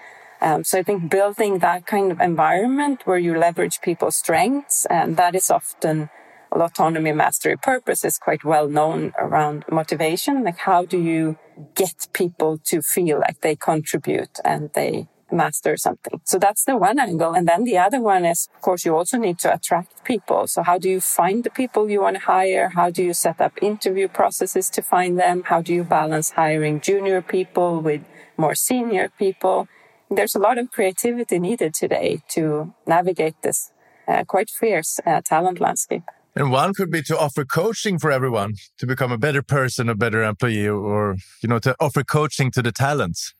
Um, 0.40 0.64
so 0.64 0.78
I 0.78 0.82
think 0.82 1.10
building 1.10 1.58
that 1.58 1.86
kind 1.86 2.12
of 2.12 2.20
environment 2.20 3.02
where 3.04 3.18
you 3.18 3.36
leverage 3.36 3.80
people's 3.82 4.16
strengths, 4.16 4.86
and 4.86 5.16
that 5.16 5.34
is 5.34 5.50
often 5.50 6.08
autonomy, 6.52 7.12
mastery, 7.12 7.56
purpose 7.56 8.04
is 8.04 8.18
quite 8.18 8.44
well 8.44 8.68
known 8.68 9.12
around 9.18 9.64
motivation. 9.70 10.44
Like 10.44 10.58
how 10.58 10.84
do 10.84 10.98
you 10.98 11.36
get 11.74 12.08
people 12.12 12.58
to 12.64 12.82
feel 12.82 13.18
like 13.18 13.40
they 13.40 13.56
contribute 13.56 14.38
and 14.44 14.70
they 14.74 15.08
master 15.32 15.76
something. 15.76 16.20
So 16.24 16.38
that's 16.38 16.64
the 16.64 16.76
one 16.76 16.98
angle. 16.98 17.32
And 17.34 17.46
then 17.48 17.64
the 17.64 17.78
other 17.78 18.00
one 18.00 18.24
is, 18.24 18.48
of 18.54 18.62
course, 18.62 18.84
you 18.84 18.96
also 18.96 19.16
need 19.18 19.38
to 19.40 19.54
attract 19.54 20.04
people. 20.04 20.46
So 20.46 20.62
how 20.62 20.78
do 20.78 20.88
you 20.88 21.00
find 21.00 21.44
the 21.44 21.50
people 21.50 21.90
you 21.90 22.02
want 22.02 22.16
to 22.16 22.22
hire? 22.22 22.70
How 22.70 22.90
do 22.90 23.02
you 23.02 23.14
set 23.14 23.40
up 23.40 23.52
interview 23.62 24.08
processes 24.08 24.70
to 24.70 24.82
find 24.82 25.18
them? 25.18 25.44
How 25.44 25.62
do 25.62 25.72
you 25.74 25.84
balance 25.84 26.30
hiring 26.30 26.80
junior 26.80 27.22
people 27.22 27.80
with 27.80 28.02
more 28.36 28.54
senior 28.54 29.10
people? 29.18 29.68
There's 30.10 30.34
a 30.34 30.40
lot 30.40 30.58
of 30.58 30.70
creativity 30.70 31.38
needed 31.38 31.74
today 31.74 32.22
to 32.30 32.74
navigate 32.86 33.40
this 33.42 33.72
uh, 34.08 34.24
quite 34.24 34.50
fierce 34.50 34.98
uh, 35.06 35.20
talent 35.24 35.60
landscape. 35.60 36.02
And 36.36 36.52
one 36.52 36.74
could 36.74 36.90
be 36.90 37.02
to 37.02 37.18
offer 37.18 37.44
coaching 37.44 37.98
for 37.98 38.10
everyone 38.10 38.54
to 38.78 38.86
become 38.86 39.10
a 39.10 39.18
better 39.18 39.42
person, 39.42 39.88
a 39.88 39.94
better 39.94 40.22
employee, 40.22 40.68
or, 40.68 41.16
you 41.42 41.48
know, 41.48 41.58
to 41.58 41.74
offer 41.80 42.04
coaching 42.04 42.50
to 42.52 42.62
the 42.62 42.72
talents. 42.72 43.34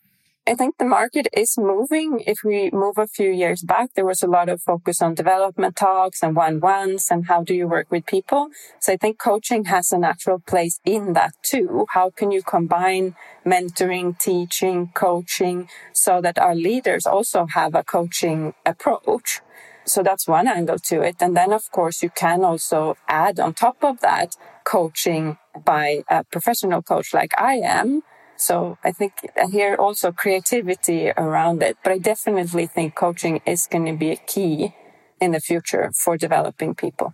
I 0.47 0.55
think 0.55 0.79
the 0.79 0.87
market 0.87 1.29
is 1.33 1.57
moving. 1.57 2.25
If 2.27 2.39
we 2.43 2.71
move 2.73 2.99
a 2.99 3.07
few 3.07 3.31
years 3.31 3.63
back, 3.63 3.91
there 3.95 4.07
was 4.07 4.23
a 4.23 4.27
lot 4.27 4.49
of 4.49 4.61
focus 4.61 5.01
on 5.01 5.15
development 5.15 5.77
talks 5.77 6.23
and 6.23 6.35
one 6.35 6.59
ones 6.59 7.09
and 7.11 7.27
how 7.27 7.45
do 7.45 7.55
you 7.55 7.69
work 7.69 7.89
with 7.91 8.07
people. 8.07 8.49
So 8.81 8.95
I 8.95 8.97
think 8.97 9.19
coaching 9.19 9.67
has 9.67 9.93
a 9.93 9.99
natural 9.99 10.41
place 10.41 10.81
in 10.85 11.13
that 11.13 11.35
too. 11.43 11.87
How 11.91 12.11
can 12.11 12.33
you 12.33 12.43
combine 12.43 13.15
mentoring, 13.47 14.19
teaching, 14.19 14.91
coaching 14.95 15.69
so 15.93 16.21
that 16.23 16.39
our 16.39 16.55
leaders 16.55 17.07
also 17.07 17.47
have 17.47 17.75
a 17.77 17.85
coaching 17.85 18.55
approach? 18.67 19.43
So 19.85 20.03
that's 20.03 20.27
one 20.29 20.47
angle 20.47 20.79
to 20.79 21.03
it. 21.03 21.17
And 21.21 21.37
then, 21.37 21.53
of 21.53 21.71
course, 21.71 22.03
you 22.03 22.11
can 22.11 22.45
also 22.45 22.97
add 23.09 23.41
on 23.41 23.55
top 23.55 23.83
of 23.83 24.01
that 24.01 24.37
coaching 24.65 25.39
by 25.65 26.03
a 26.09 26.25
professional 26.25 26.83
coach 26.83 27.13
like 27.13 27.33
I 27.39 27.55
am 27.55 28.03
so 28.41 28.79
I 28.83 28.91
think 28.91 29.13
here 29.53 29.77
also 29.79 30.13
creativity 30.13 31.11
around 31.11 31.63
it, 31.63 31.77
but 31.85 31.93
I 31.93 31.99
definitely 31.99 32.67
think 32.67 32.95
coaching 32.95 33.43
is 33.45 33.67
going 33.67 33.85
to 33.85 33.93
be 33.93 34.13
a 34.13 34.17
key 34.17 34.75
in 35.21 35.33
the 35.33 35.41
future 35.41 35.93
for 35.95 36.17
developing 36.17 36.75
people. 36.75 37.13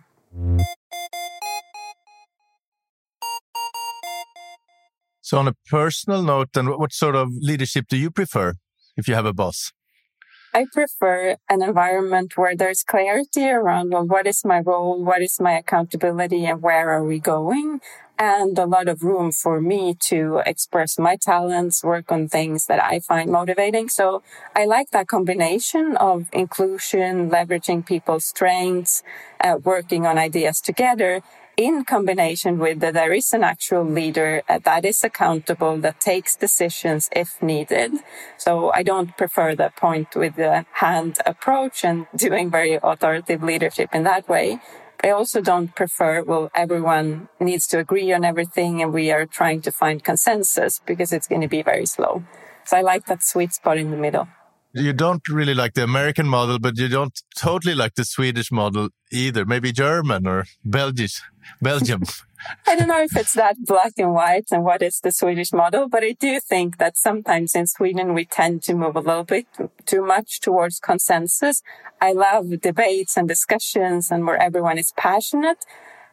So, 5.19 5.37
on 5.37 5.49
a 5.49 5.55
personal 5.69 6.23
note, 6.23 6.49
then 6.53 6.67
what 6.67 6.93
sort 6.93 7.15
of 7.15 7.27
leadership 7.41 7.87
do 7.89 7.97
you 7.97 8.09
prefer 8.09 8.53
if 8.95 9.09
you 9.09 9.15
have 9.15 9.25
a 9.25 9.33
boss? 9.33 9.73
I 10.57 10.65
prefer 10.73 11.37
an 11.49 11.61
environment 11.61 12.35
where 12.35 12.55
there's 12.55 12.81
clarity 12.81 13.47
around 13.47 13.91
well, 13.91 14.07
what 14.07 14.25
is 14.25 14.43
my 14.43 14.59
role, 14.59 15.03
what 15.03 15.21
is 15.21 15.39
my 15.39 15.51
accountability, 15.59 16.47
and 16.47 16.63
where 16.63 16.89
are 16.89 17.03
we 17.05 17.19
going, 17.19 17.79
and 18.17 18.57
a 18.57 18.65
lot 18.65 18.87
of 18.87 19.03
room 19.03 19.31
for 19.31 19.61
me 19.61 19.93
to 20.09 20.41
express 20.47 20.97
my 20.97 21.15
talents, 21.15 21.83
work 21.83 22.11
on 22.11 22.27
things 22.27 22.65
that 22.65 22.83
I 22.83 23.01
find 23.01 23.29
motivating. 23.31 23.87
So 23.87 24.23
I 24.55 24.65
like 24.65 24.89
that 24.93 25.05
combination 25.07 25.95
of 25.97 26.25
inclusion, 26.33 27.29
leveraging 27.29 27.85
people's 27.85 28.25
strengths, 28.25 29.03
uh, 29.39 29.59
working 29.63 30.07
on 30.07 30.17
ideas 30.17 30.59
together 30.59 31.21
in 31.57 31.83
combination 31.83 32.59
with 32.59 32.79
that 32.81 32.93
there 32.93 33.11
is 33.11 33.33
an 33.33 33.43
actual 33.43 33.83
leader 33.83 34.43
uh, 34.47 34.59
that 34.63 34.85
is 34.85 35.03
accountable, 35.03 35.77
that 35.77 35.99
takes 35.99 36.35
decisions 36.35 37.09
if 37.11 37.41
needed. 37.41 37.91
So 38.37 38.71
I 38.73 38.83
don't 38.83 39.17
prefer 39.17 39.55
the 39.55 39.71
point 39.75 40.15
with 40.15 40.35
the 40.35 40.65
hand 40.73 41.17
approach 41.25 41.83
and 41.83 42.05
doing 42.15 42.51
very 42.51 42.79
authoritative 42.81 43.41
leadership 43.41 43.89
in 43.93 44.03
that 44.03 44.29
way. 44.29 44.59
I 45.03 45.09
also 45.09 45.41
don't 45.41 45.75
prefer, 45.75 46.23
well, 46.23 46.49
everyone 46.55 47.29
needs 47.39 47.67
to 47.67 47.79
agree 47.79 48.13
on 48.13 48.23
everything 48.23 48.81
and 48.81 48.93
we 48.93 49.11
are 49.11 49.25
trying 49.25 49.61
to 49.61 49.71
find 49.71 50.03
consensus 50.03 50.79
because 50.85 51.11
it's 51.11 51.27
going 51.27 51.41
to 51.41 51.47
be 51.47 51.63
very 51.63 51.85
slow. 51.85 52.23
So 52.65 52.77
I 52.77 52.81
like 52.81 53.05
that 53.07 53.23
sweet 53.23 53.53
spot 53.53 53.77
in 53.77 53.91
the 53.91 53.97
middle. 53.97 54.27
You 54.73 54.93
don't 54.93 55.27
really 55.29 55.53
like 55.53 55.73
the 55.73 55.83
American 55.83 56.27
model, 56.27 56.59
but 56.59 56.77
you 56.77 56.87
don't 56.87 57.19
totally 57.35 57.73
like 57.73 57.95
the 57.95 58.05
Swedish 58.05 58.51
model 58.51 58.89
either. 59.11 59.45
Maybe 59.45 59.71
German 59.71 60.27
or 60.27 60.45
Belgian, 60.63 61.07
Belgium. 61.61 62.03
I 62.67 62.75
don't 62.75 62.87
know 62.87 63.01
if 63.01 63.15
it's 63.15 63.33
that 63.33 63.57
black 63.65 63.93
and 63.97 64.13
white 64.13 64.47
and 64.51 64.63
what 64.63 64.81
is 64.81 64.99
the 64.99 65.11
Swedish 65.11 65.51
model, 65.53 65.87
but 65.89 66.03
I 66.03 66.11
do 66.11 66.39
think 66.39 66.77
that 66.77 66.97
sometimes 66.97 67.55
in 67.55 67.65
Sweden 67.65 68.13
we 68.13 68.25
tend 68.25 68.61
to 68.63 68.75
move 68.75 68.95
a 68.95 68.99
little 68.99 69.23
bit 69.23 69.47
too 69.85 70.05
much 70.05 70.41
towards 70.41 70.79
consensus. 70.79 71.63
I 71.99 72.11
love 72.11 72.61
debates 72.61 73.17
and 73.17 73.27
discussions 73.27 74.11
and 74.11 74.27
where 74.27 74.37
everyone 74.37 74.77
is 74.77 74.93
passionate. 74.95 75.65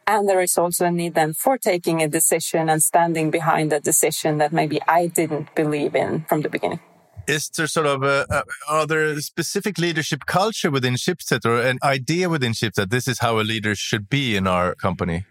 And 0.06 0.28
there 0.28 0.40
is 0.40 0.56
also 0.56 0.86
a 0.86 0.90
need 0.90 1.14
then 1.14 1.34
for 1.34 1.58
taking 1.58 2.02
a 2.02 2.08
decision 2.08 2.68
and 2.68 2.82
standing 2.82 3.30
behind 3.30 3.72
a 3.72 3.80
decision 3.80 4.38
that 4.38 4.52
maybe 4.52 4.80
I 4.86 5.08
didn't 5.08 5.54
believe 5.54 5.94
in 5.94 6.24
from 6.28 6.42
the 6.42 6.48
beginning 6.48 6.80
is 7.26 7.48
there 7.50 7.66
sort 7.66 7.86
of 7.86 8.02
a, 8.02 8.26
a, 8.30 8.42
are 8.68 8.86
there 8.86 9.04
a 9.04 9.20
specific 9.20 9.78
leadership 9.78 10.26
culture 10.26 10.70
within 10.70 10.94
Schibsted 10.94 11.44
or 11.44 11.60
an 11.60 11.78
idea 11.82 12.28
within 12.28 12.52
Schibsted? 12.52 12.90
This 12.90 13.08
is 13.08 13.20
how 13.20 13.38
a 13.38 13.42
leader 13.42 13.74
should 13.74 14.08
be 14.08 14.36
in 14.36 14.46
our 14.46 14.74
company. 14.74 15.24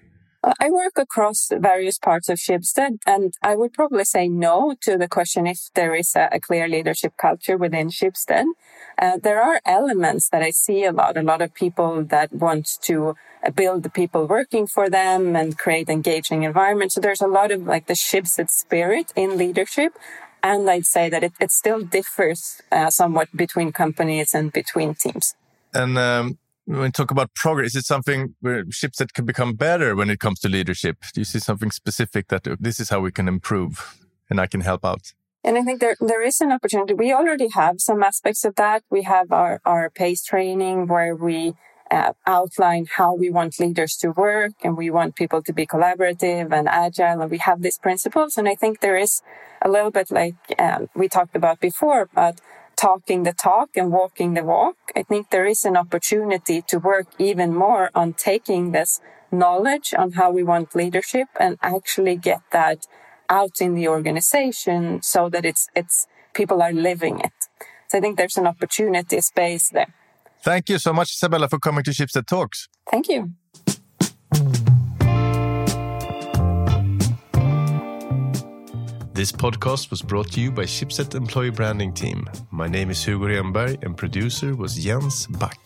I 0.60 0.70
work 0.70 0.98
across 0.98 1.50
various 1.56 1.98
parts 1.98 2.28
of 2.28 2.38
Schibsted, 2.38 2.98
and 3.08 3.34
I 3.42 3.56
would 3.56 3.72
probably 3.72 4.04
say 4.04 4.28
no 4.28 4.76
to 4.82 4.98
the 4.98 5.08
question 5.08 5.48
if 5.48 5.70
there 5.74 5.96
is 5.96 6.16
a, 6.18 6.28
a 6.34 6.40
clear 6.40 6.68
leadership 6.68 7.14
culture 7.16 7.58
within 7.58 7.88
Schibsted. 7.88 8.46
Uh, 8.98 9.18
there 9.24 9.42
are 9.42 9.62
elements 9.66 10.30
that 10.30 10.44
I 10.44 10.50
see 10.50 10.84
a 10.84 10.92
lot, 10.92 11.16
a 11.16 11.22
lot 11.22 11.42
of 11.42 11.54
people 11.54 12.04
that 12.04 12.34
want 12.34 12.78
to 12.82 13.16
uh, 13.46 13.52
build 13.52 13.84
the 13.84 13.90
people 13.90 14.28
working 14.28 14.68
for 14.68 14.90
them 14.90 15.36
and 15.36 15.58
create 15.58 15.90
engaging 15.90 16.44
environments. 16.44 16.96
So 16.96 17.02
there's 17.02 17.22
a 17.22 17.28
lot 17.28 17.52
of 17.52 17.66
like 17.66 17.88
the 17.88 17.94
Schibsted 17.94 18.50
spirit 18.50 19.14
in 19.16 19.38
leadership. 19.38 19.94
And 20.44 20.70
I'd 20.70 20.86
say 20.86 21.10
that 21.10 21.24
it, 21.24 21.32
it 21.40 21.52
still 21.52 21.82
differs 21.82 22.62
uh, 22.72 22.90
somewhat 22.90 23.30
between 23.36 23.72
companies 23.72 24.34
and 24.34 24.52
between 24.52 24.94
teams. 24.94 25.36
And 25.74 25.98
um, 25.98 26.38
when 26.66 26.82
we 26.82 26.92
talk 26.92 27.12
about 27.12 27.34
progress, 27.34 27.68
is 27.68 27.78
it 27.78 27.86
something 27.86 28.36
where 28.42 28.66
Schibsted 28.66 29.14
can 29.14 29.26
become 29.26 29.54
better 29.54 29.96
when 29.96 30.10
it 30.10 30.20
comes 30.20 30.40
to 30.42 30.50
leadership? 30.50 30.98
Do 31.14 31.22
you 31.22 31.26
see 31.26 31.40
something 31.40 31.72
specific 31.72 32.28
that 32.28 32.46
uh, 32.46 32.58
this 32.60 32.80
is 32.80 32.90
how 32.90 33.00
we 33.00 33.12
can 33.12 33.28
improve 33.28 33.98
and 34.30 34.40
I 34.40 34.48
can 34.48 34.62
help 34.62 34.86
out? 34.86 35.14
And 35.46 35.58
I 35.58 35.62
think 35.64 35.82
there, 35.82 35.96
there 36.00 36.22
is 36.22 36.40
an 36.42 36.52
opportunity. 36.52 36.94
We 36.94 37.14
already 37.14 37.50
have 37.50 37.80
some 37.80 38.04
aspects 38.04 38.46
of 38.46 38.56
that. 38.56 38.84
We 38.90 39.04
have 39.04 39.32
our, 39.32 39.62
our 39.66 39.90
PACE 39.90 40.24
training 40.24 40.88
where 40.88 41.16
we 41.16 41.54
uh, 41.94 42.14
outline 42.26 42.86
how 42.98 43.14
we 43.14 43.30
want 43.30 43.60
leaders 43.60 43.96
to 43.98 44.10
work 44.12 44.54
and 44.64 44.76
we 44.76 44.90
want 44.90 45.16
people 45.16 45.42
to 45.44 45.54
be 45.54 45.66
collaborative 45.66 46.52
and 46.52 46.68
agile 46.68 47.22
and 47.22 47.30
we 47.30 47.38
have 47.38 47.62
these 47.62 47.78
principles. 47.78 48.38
And 48.38 48.48
i 48.54 48.56
think 48.56 48.80
there 48.80 48.98
is 48.98 49.22
a 49.62 49.70
little 49.70 49.92
bit 49.92 50.10
like 50.22 50.36
um, 50.58 50.82
we 50.96 51.08
talked 51.08 51.36
about 51.36 51.60
before 51.60 52.10
but 52.22 52.36
talking 52.76 53.24
the 53.24 53.34
talk 53.34 53.70
and 53.76 53.92
walking 53.92 54.34
the 54.34 54.44
walk. 54.44 54.78
I 54.96 55.04
think 55.04 55.30
there 55.30 55.46
is 55.46 55.64
an 55.64 55.78
opportunity 55.78 56.58
to 56.70 56.80
work 56.80 57.08
even 57.20 57.54
more 57.54 57.92
on 57.94 58.14
taking 58.14 58.72
this 58.72 59.00
knowledge 59.32 59.94
on 59.98 60.14
how 60.14 60.32
we 60.32 60.44
want 60.44 60.76
leadership 60.76 61.28
and 61.40 61.58
actually 61.62 62.16
get 62.16 62.42
that 62.52 62.80
out 63.30 63.62
in 63.62 63.76
the 63.76 63.88
organization 63.88 65.02
so 65.02 65.30
that 65.30 65.46
it's 65.46 65.68
it's 65.76 66.08
people 66.34 66.62
are 66.62 66.74
living 66.74 67.20
it. 67.20 67.38
So 67.88 68.00
i 68.00 68.02
think 68.02 68.18
there's 68.18 68.38
an 68.38 68.48
opportunity 68.48 69.20
space 69.22 69.70
there 69.70 69.94
Thank 70.44 70.68
you 70.68 70.78
so 70.78 70.92
much, 70.92 71.14
Isabella, 71.14 71.48
for 71.48 71.58
coming 71.58 71.84
to 71.86 71.92
Schibsted 71.92 72.28
Talks. 72.28 72.68
Thank 72.92 73.08
you. 73.08 73.32
This 79.14 79.32
podcast 79.32 79.90
was 79.90 80.02
brought 80.02 80.32
to 80.34 80.42
you 80.42 80.52
by 80.52 80.64
Schibsted 80.64 81.16
Employee 81.16 81.52
Branding 81.52 81.94
Team. 81.94 82.28
My 82.52 82.68
name 82.68 82.90
is 82.90 83.06
Hugo 83.06 83.28
Renberg 83.28 83.84
and 83.86 83.96
producer 83.96 84.54
was 84.56 84.76
Jens 84.76 85.28
Back. 85.28 85.60